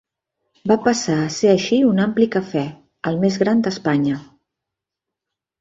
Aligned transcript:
Va 0.71 0.77
passar 0.85 1.17
a 1.23 1.27
ser 1.35 1.51
així 1.51 1.79
un 1.89 2.01
ampli 2.07 2.29
cafè, 2.37 2.65
el 3.13 3.21
més 3.27 3.39
gran 3.45 3.63
d'Espanya. 3.69 4.19